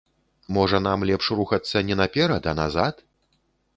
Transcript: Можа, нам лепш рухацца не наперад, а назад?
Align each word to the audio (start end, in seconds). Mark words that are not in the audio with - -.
Можа, 0.55 0.77
нам 0.85 1.03
лепш 1.09 1.25
рухацца 1.39 1.77
не 1.91 1.95
наперад, 2.03 2.43
а 2.53 2.55
назад? 2.65 2.95